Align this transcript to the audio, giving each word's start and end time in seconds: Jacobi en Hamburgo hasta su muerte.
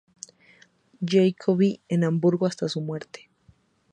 Jacobi 1.05 1.83
en 1.87 2.03
Hamburgo 2.03 2.47
hasta 2.47 2.67
su 2.67 2.81
muerte. 2.81 3.29